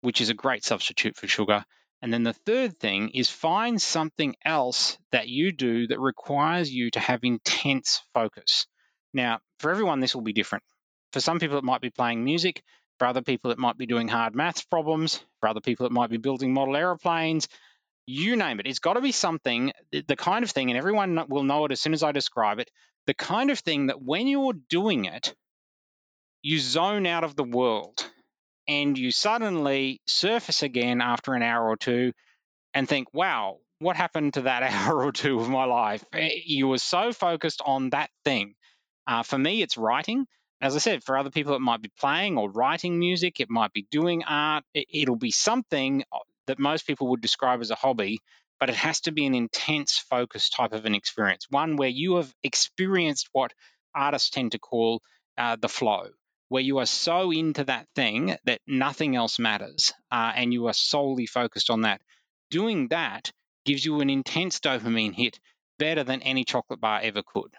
[0.02, 1.64] which is a great substitute for sugar.
[2.02, 6.90] And then the third thing is find something else that you do that requires you
[6.92, 8.66] to have intense focus.
[9.12, 10.64] Now, for everyone, this will be different.
[11.12, 12.62] For some people, it might be playing music.
[13.00, 15.24] For other people, it might be doing hard maths problems.
[15.40, 17.48] For other people, it might be building model aeroplanes.
[18.04, 18.66] You name it.
[18.66, 21.80] It's got to be something, the kind of thing, and everyone will know it as
[21.80, 22.70] soon as I describe it,
[23.06, 25.34] the kind of thing that when you're doing it,
[26.42, 28.04] you zone out of the world
[28.68, 32.12] and you suddenly surface again after an hour or two
[32.74, 36.04] and think, wow, what happened to that hour or two of my life?
[36.12, 38.56] Eh, you were so focused on that thing.
[39.06, 40.26] Uh, for me, it's writing.
[40.60, 43.72] As I said, for other people, it might be playing or writing music, it might
[43.72, 44.64] be doing art.
[44.74, 48.18] It'll be something uh, that most people would describe as a hobby,
[48.58, 52.16] but it has to be an intense focus type of an experience, one where you
[52.16, 53.54] have experienced what
[53.94, 55.00] artists tend to call
[55.38, 56.08] uh, the flow,
[56.50, 60.74] where you are so into that thing that nothing else matters uh, and you are
[60.74, 62.02] solely focused on that.
[62.50, 63.32] Doing that
[63.64, 65.40] gives you an intense dopamine hit
[65.78, 67.54] better than any chocolate bar ever could.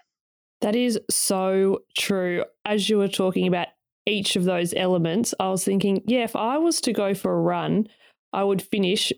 [0.62, 2.44] That is so true.
[2.64, 3.68] As you were talking about
[4.06, 7.40] each of those elements, I was thinking, yeah, if I was to go for a
[7.40, 7.88] run,
[8.32, 9.12] I would finish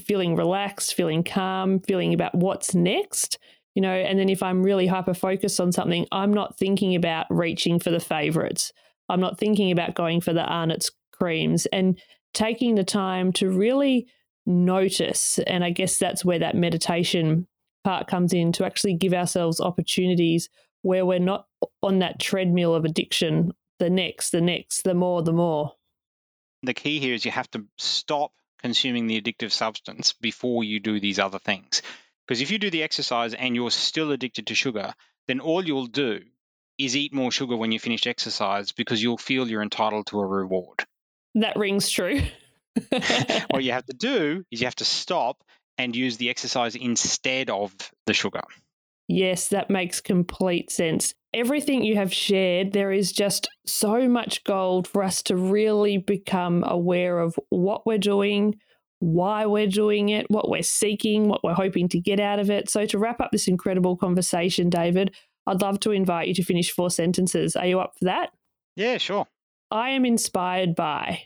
[0.00, 3.38] feeling relaxed, feeling calm, feeling about what's next,
[3.74, 7.26] you know, and then if I'm really hyper focused on something, I'm not thinking about
[7.28, 8.72] reaching for the favorites.
[9.08, 12.00] I'm not thinking about going for the Arnott's creams and
[12.32, 14.06] taking the time to really
[14.46, 15.38] notice.
[15.46, 17.46] And I guess that's where that meditation
[17.84, 20.48] part comes in to actually give ourselves opportunities
[20.82, 21.46] where we're not
[21.82, 25.72] on that treadmill of addiction the next, the next, the more, the more.
[26.62, 31.00] The key here is you have to stop consuming the addictive substance before you do
[31.00, 31.82] these other things.
[32.26, 34.94] Because if you do the exercise and you're still addicted to sugar,
[35.26, 36.20] then all you'll do
[36.78, 40.26] is eat more sugar when you finish exercise because you'll feel you're entitled to a
[40.26, 40.84] reward.
[41.34, 42.22] That rings true.
[43.50, 45.42] what you have to do is you have to stop
[45.82, 47.74] and use the exercise instead of
[48.06, 48.42] the sugar.
[49.08, 51.14] Yes, that makes complete sense.
[51.34, 56.62] Everything you have shared, there is just so much gold for us to really become
[56.66, 58.54] aware of what we're doing,
[59.00, 62.70] why we're doing it, what we're seeking, what we're hoping to get out of it.
[62.70, 65.14] So, to wrap up this incredible conversation, David,
[65.46, 67.56] I'd love to invite you to finish four sentences.
[67.56, 68.30] Are you up for that?
[68.76, 69.26] Yeah, sure.
[69.70, 71.22] I am inspired by.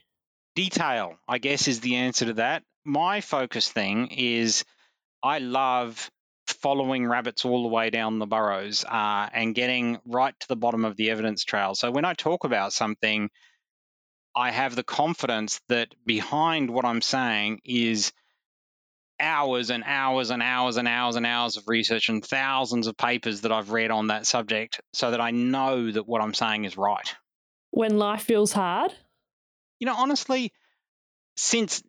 [0.54, 4.64] Detail, I guess, is the answer to that my focus thing is
[5.22, 6.10] I love
[6.46, 10.84] following rabbits all the way down the burrows uh, and getting right to the bottom
[10.84, 11.74] of the evidence trail.
[11.74, 13.28] So when I talk about something,
[14.34, 18.12] I have the confidence that behind what I'm saying is
[19.18, 23.40] hours and hours and hours and hours and hours of research and thousands of papers
[23.40, 26.76] that I've read on that subject so that I know that what I'm saying is
[26.76, 27.14] right.
[27.70, 28.92] When life feels hard?
[29.80, 30.52] You know, honestly,
[31.36, 31.82] since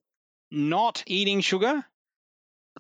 [0.52, 1.84] not eating sugar,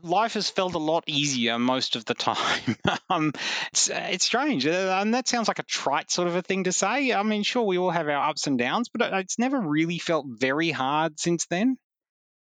[0.01, 2.75] life has felt a lot easier most of the time.
[3.09, 3.33] um,
[3.71, 4.65] it's, it's strange.
[4.65, 7.13] Uh, and that sounds like a trite sort of a thing to say.
[7.13, 10.25] I mean, sure, we all have our ups and downs, but it's never really felt
[10.27, 11.77] very hard since then.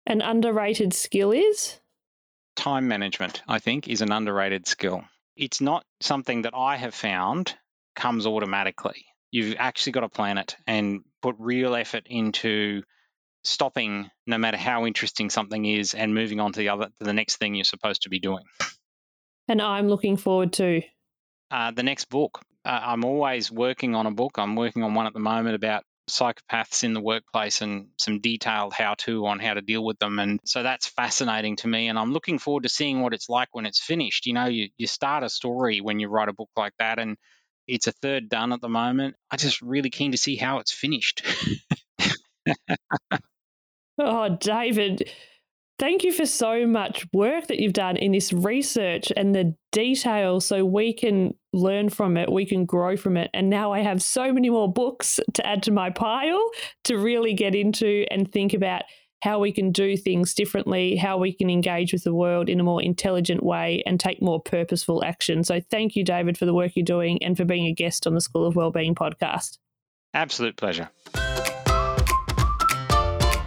[0.05, 1.79] An underrated skill is?
[2.55, 5.03] Time management, I think, is an underrated skill.
[5.35, 7.55] It's not something that I have found
[7.95, 9.05] comes automatically.
[9.31, 12.83] You've actually got to plan it and put real effort into
[13.43, 17.13] stopping no matter how interesting something is and moving on to the other to the
[17.13, 18.43] next thing you're supposed to be doing.
[19.47, 20.81] And i'm looking forward to.
[21.49, 22.39] Uh, the next book.
[22.63, 24.37] Uh, i'm always working on a book.
[24.37, 28.73] I'm working on one at the moment about psychopaths in the workplace and some detailed
[28.73, 30.19] how to on how to deal with them.
[30.19, 31.87] And so that's fascinating to me.
[31.87, 34.25] And i'm looking forward to seeing what it's like when it's finished.
[34.25, 37.17] You know you, you start a story when you write a book like that and
[37.67, 39.15] It's a third done at the moment.
[39.29, 41.25] I'm just really keen to see how it's finished.
[44.05, 45.09] oh, David,
[45.79, 50.39] thank you for so much work that you've done in this research and the detail
[50.39, 53.29] so we can learn from it, we can grow from it.
[53.33, 56.51] And now I have so many more books to add to my pile
[56.85, 58.83] to really get into and think about
[59.21, 62.63] how we can do things differently, how we can engage with the world in a
[62.63, 65.43] more intelligent way and take more purposeful action.
[65.43, 68.15] So thank you, David, for the work you're doing and for being a guest on
[68.15, 69.59] the School of Wellbeing podcast.
[70.13, 70.89] Absolute pleasure.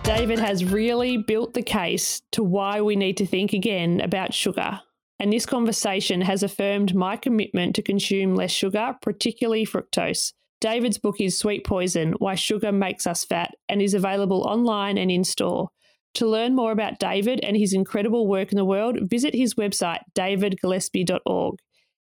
[0.05, 4.81] David has really built the case to why we need to think again about sugar.
[5.19, 10.35] And this conversation has affirmed my commitment to consume less sugar, particularly fructose.
[10.61, 15.11] David's book is Sweet Poison Why Sugar Makes Us Fat and is available online and
[15.11, 15.71] in store.
[16.15, 20.01] To learn more about David and his incredible work in the world, visit his website,
[20.15, 21.55] davidgillespie.org.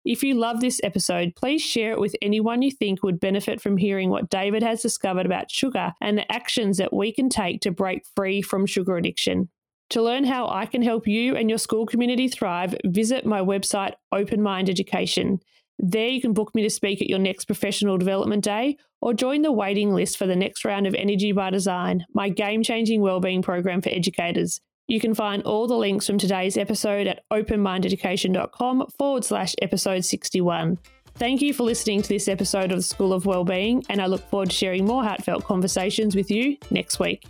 [0.05, 3.77] If you love this episode, please share it with anyone you think would benefit from
[3.77, 7.71] hearing what David has discovered about sugar and the actions that we can take to
[7.71, 9.49] break free from sugar addiction.
[9.91, 13.93] To learn how I can help you and your school community thrive, visit my website,
[14.11, 15.39] Open Mind Education.
[15.79, 19.43] There, you can book me to speak at your next professional development day or join
[19.43, 23.41] the waiting list for the next round of Energy by Design, my game changing wellbeing
[23.41, 24.59] program for educators.
[24.87, 30.79] You can find all the links from today's episode at openmindeducation.com forward slash episode 61.
[31.15, 34.29] Thank you for listening to this episode of the School of Wellbeing, and I look
[34.29, 37.25] forward to sharing more heartfelt conversations with you next week.